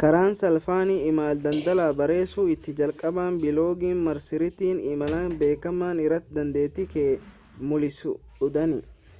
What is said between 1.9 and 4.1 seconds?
barreessuu ittiin jalqaban biloogii